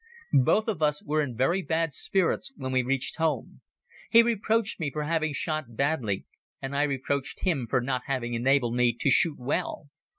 Both 0.33 0.67
of 0.67 0.81
us 0.81 1.03
were 1.05 1.21
in 1.21 1.37
very 1.37 1.61
bad 1.61 1.93
spirits 1.93 2.51
when 2.55 2.71
we 2.71 2.81
reached 2.81 3.17
home. 3.17 3.61
He 4.09 4.23
reproached 4.23 4.79
me 4.79 4.89
for 4.89 5.03
having 5.03 5.31
shot 5.31 5.75
badly 5.75 6.25
and 6.59 6.75
I 6.75 6.85
reproached 6.85 7.41
him 7.41 7.67
for 7.69 7.81
not 7.81 8.01
having 8.07 8.33
enabled 8.33 8.73
me 8.73 8.93
to 8.93 9.11
shoot 9.11 9.37
well. 9.37 9.89